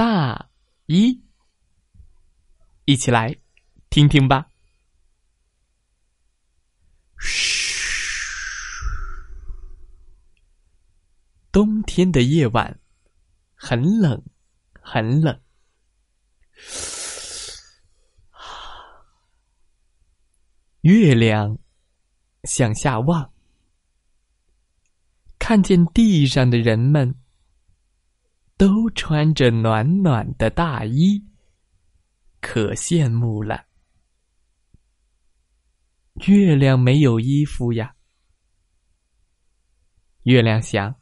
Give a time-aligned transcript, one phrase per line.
[0.00, 0.48] 大
[0.86, 1.22] 一，
[2.86, 3.36] 一起来
[3.90, 4.48] 听听吧。
[7.18, 8.16] 嘘，
[11.52, 12.80] 冬天的夜晚
[13.54, 14.24] 很冷，
[14.80, 15.38] 很冷。
[20.80, 21.58] 月亮
[22.44, 23.30] 向下望，
[25.38, 27.19] 看见地上的人们。
[28.60, 31.24] 都穿着暖暖的大衣，
[32.42, 33.64] 可羡慕了。
[36.26, 37.96] 月亮没有衣服呀。
[40.24, 40.94] 月亮想：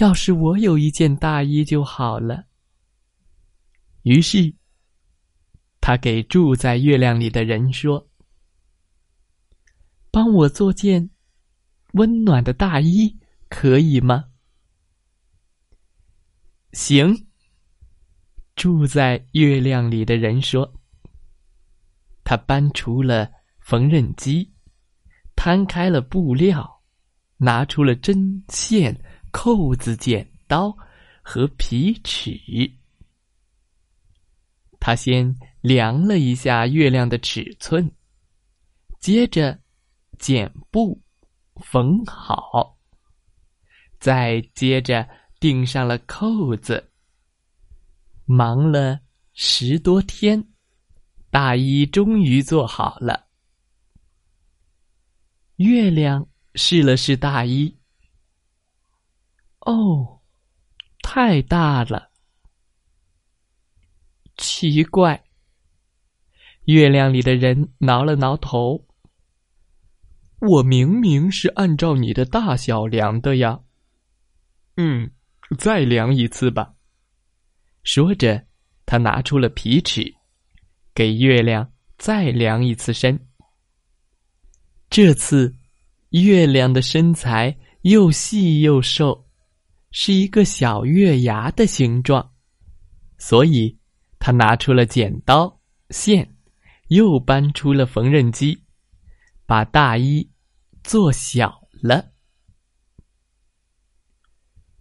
[0.00, 2.44] 要是我有一件大衣就好了。
[4.02, 4.52] 于是，
[5.80, 8.08] 他给住在月亮里的人说
[10.10, 11.08] ：“帮我做件
[11.92, 13.16] 温暖的大衣，
[13.48, 14.24] 可以吗？”
[16.78, 17.12] 行。
[18.54, 20.72] 住在月亮里的人说
[22.22, 24.48] ：“他搬出了缝纫机，
[25.34, 26.80] 摊开了布料，
[27.36, 28.96] 拿出了针线、
[29.32, 30.72] 扣子、剪刀
[31.20, 32.30] 和皮尺。
[34.78, 37.90] 他先量了一下月亮的尺寸，
[39.00, 39.58] 接着
[40.20, 41.02] 剪布
[41.56, 42.78] 缝好，
[43.98, 45.04] 再接着。”
[45.40, 46.90] 钉上了扣子，
[48.24, 48.98] 忙了
[49.34, 50.44] 十多天，
[51.30, 53.28] 大衣终于做好了。
[55.56, 57.78] 月亮试了试大衣，
[59.60, 60.20] 哦，
[61.02, 62.10] 太大了！
[64.36, 65.24] 奇怪，
[66.64, 68.84] 月亮里的人挠了挠头
[70.40, 73.60] ：“我明明是按照你的大小量的呀。”
[74.76, 75.12] 嗯。
[75.56, 76.74] 再量一次吧。
[77.84, 78.44] 说着，
[78.84, 80.14] 他拿出了皮尺，
[80.94, 83.18] 给月亮再量一次身。
[84.90, 85.54] 这次，
[86.10, 89.26] 月亮的身材又细又瘦，
[89.90, 92.30] 是一个小月牙的形状，
[93.16, 93.78] 所以
[94.18, 95.60] 他拿出了剪刀、
[95.90, 96.36] 线，
[96.88, 98.64] 又搬出了缝纫机，
[99.46, 100.28] 把大衣
[100.82, 102.12] 做小了。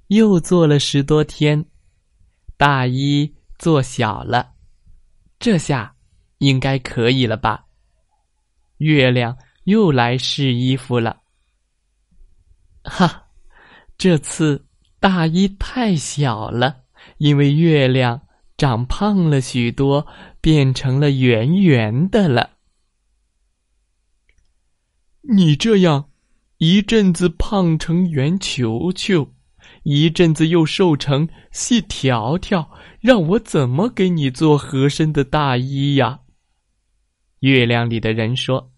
[0.08, 1.66] 又做了十多天，
[2.56, 4.54] 大衣做小了，
[5.40, 5.96] 这下
[6.38, 7.66] 应该可以了吧？
[8.78, 11.22] 月亮又来试衣服了。
[12.84, 13.28] 哈，
[13.98, 14.66] 这次
[15.00, 16.84] 大衣太小了，
[17.18, 18.22] 因为月亮
[18.56, 20.08] 长胖了许多，
[20.40, 22.52] 变成了圆圆的了。
[25.22, 26.10] 你这样，
[26.60, 29.34] 一阵子胖成圆球球。
[29.90, 36.20] 一阵子又瘦成细条条，让我怎么给你做合身的大衣呀？
[37.40, 38.74] 月亮里的人说：“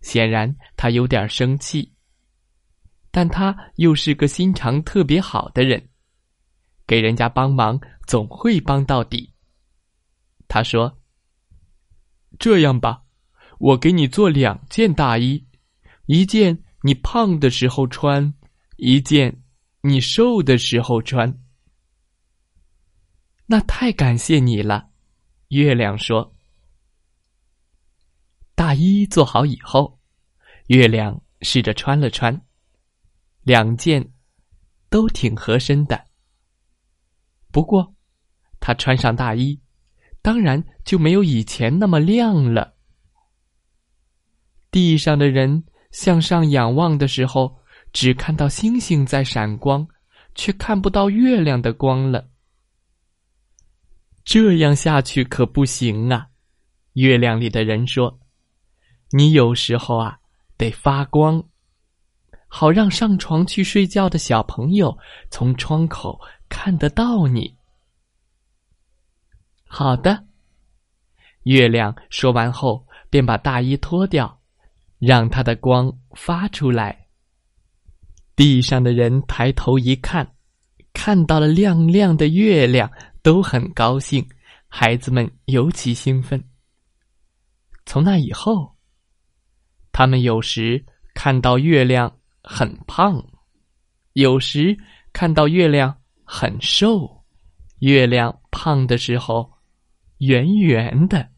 [0.00, 1.92] 显然他有点生气，
[3.10, 5.90] 但他又是个心肠特别好的人，
[6.86, 9.34] 给人家帮忙总会帮到底。”
[10.48, 11.02] 他说
[12.40, 13.02] ：“这样吧，
[13.58, 15.46] 我给你做两件大衣，
[16.06, 18.32] 一件你胖的时候穿，
[18.78, 19.36] 一件。”
[19.82, 21.42] 你瘦的时候穿，
[23.46, 24.90] 那太感谢你了。
[25.48, 26.36] 月亮说
[28.54, 29.98] ：“大衣做好以后，
[30.66, 32.38] 月亮试着穿了穿，
[33.40, 34.12] 两件
[34.90, 36.08] 都挺合身的。
[37.50, 37.94] 不过，
[38.60, 39.58] 他穿上大衣，
[40.20, 42.76] 当然就没有以前那么亮了。
[44.70, 47.58] 地上的人向上仰望的时候。”
[47.92, 49.86] 只看到星星在闪光，
[50.34, 52.28] 却看不到月亮的光了。
[54.24, 56.28] 这样下去可不行啊！
[56.92, 58.20] 月亮里的人说
[59.10, 60.18] ：“你有时候啊，
[60.56, 61.42] 得发光，
[62.46, 64.96] 好让上床去睡觉的小朋友
[65.30, 67.56] 从窗口看得到你。”
[69.66, 70.26] 好的，
[71.44, 74.40] 月亮说完后，便把大衣脱掉，
[74.98, 76.99] 让它的光发出来。
[78.40, 80.26] 地上的人抬头一看，
[80.94, 82.90] 看到了亮亮的月亮，
[83.20, 84.26] 都很高兴。
[84.66, 86.42] 孩子们尤其兴奋。
[87.84, 88.74] 从那以后，
[89.92, 90.82] 他们有时
[91.12, 92.10] 看到月亮
[92.42, 93.22] 很胖，
[94.14, 94.74] 有时
[95.12, 95.94] 看到月亮
[96.24, 97.22] 很瘦。
[97.80, 99.52] 月亮胖的时候
[100.16, 101.28] 圆圆的，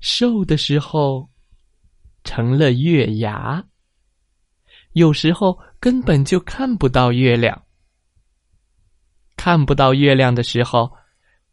[0.00, 1.28] 瘦的时候
[2.24, 3.62] 成了月牙。
[4.92, 7.64] 有时候根本就看不到月亮。
[9.36, 10.90] 看不到月亮的时候，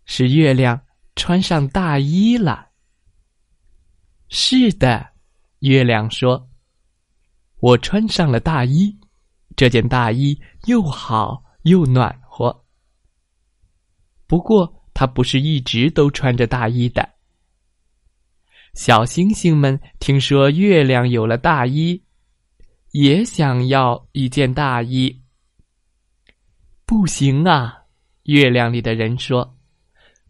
[0.06, 0.82] 是月亮
[1.16, 2.68] 穿上大衣了。
[4.30, 5.08] 是的，
[5.60, 6.50] 月亮说
[7.62, 8.94] ：“我穿上了大衣，
[9.56, 12.66] 这件大衣又好又暖和。”
[14.28, 17.08] 不过，它不是一直都穿着大衣的。
[18.74, 22.04] 小星星们听说月亮有了大衣，
[23.00, 25.22] 也想要一件大衣。
[26.84, 27.84] 不行啊！
[28.24, 29.56] 月亮里的人说：“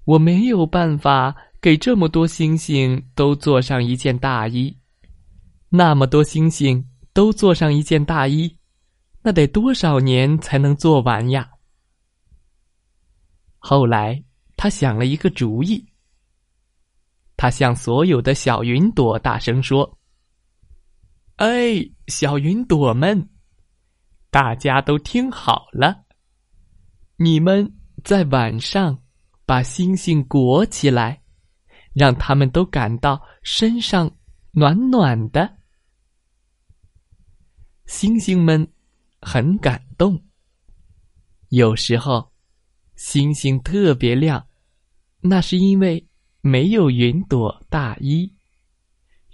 [0.03, 4.77] 我没有办法给这么多星星都做上一件大衣。
[5.69, 8.53] 那么多星星都做上一件大衣，
[9.21, 11.49] 那得多少年才能做完呀？”
[13.59, 14.21] 后来，
[14.57, 15.87] 他想了一个主意。
[17.37, 19.89] 他向所有的小云朵大声说
[21.37, 23.29] ：“哎，小云朵们，
[24.31, 26.03] 大家都听好了。”
[27.17, 29.03] 你们在晚上
[29.45, 31.21] 把星星裹起来，
[31.93, 34.11] 让他们都感到身上
[34.51, 35.57] 暖暖的。
[37.85, 38.67] 星星们
[39.21, 40.23] 很感动。
[41.49, 42.31] 有时候，
[42.95, 44.47] 星星特别亮，
[45.21, 46.07] 那是因为
[46.41, 48.31] 没有云朵大衣。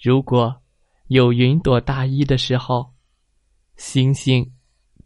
[0.01, 0.62] 如果
[1.07, 2.94] 有云朵大衣的时候，
[3.75, 4.53] 星星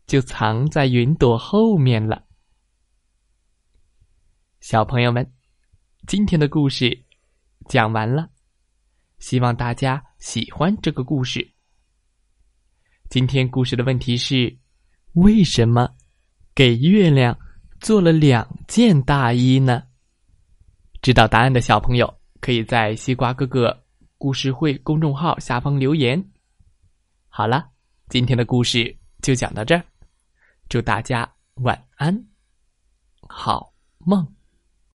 [0.05, 2.23] 就藏在云朵后面了。
[4.59, 5.33] 小朋友们，
[6.05, 7.05] 今天的故事
[7.67, 8.29] 讲完了，
[9.17, 11.51] 希望大家喜欢这个故事。
[13.09, 14.55] 今天故事的问题是：
[15.13, 15.89] 为什么
[16.53, 17.37] 给月亮
[17.79, 19.83] 做了两件大衣呢？
[21.01, 23.85] 知道答案的小朋友可以在西瓜哥哥
[24.17, 26.31] 故事会公众号下方留言。
[27.29, 27.69] 好了，
[28.09, 29.83] 今天的故事就讲到这儿，
[30.69, 32.27] 祝大家晚安，
[33.27, 34.36] 好梦。